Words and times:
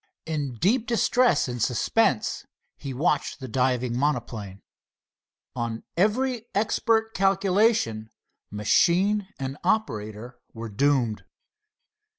In 0.25 0.55
deep 0.55 0.87
distress 0.87 1.47
and 1.47 1.61
suspense 1.61 2.43
he 2.75 2.91
watched 2.91 3.39
the 3.39 3.47
diving 3.47 3.95
monoplane. 3.95 4.63
On 5.55 5.83
every 5.95 6.47
expert 6.55 7.13
calculation, 7.13 8.09
machine 8.49 9.27
and 9.37 9.59
operator 9.63 10.39
were 10.53 10.69
doomed. 10.69 11.23